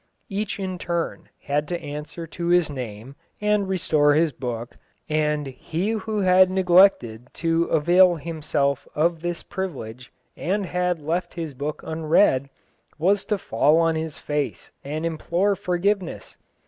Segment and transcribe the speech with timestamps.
[0.29, 4.77] Each in turn had to answer to his name, and restore his book,
[5.07, 11.53] and he who had neglected to avail himself of his privilege, and had left his
[11.53, 12.49] book unread,
[12.97, 16.35] was to fall on his face and implore forgiveness.